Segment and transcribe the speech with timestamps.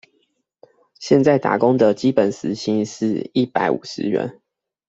[0.99, 4.41] 現在打工的基本時薪是一百五十元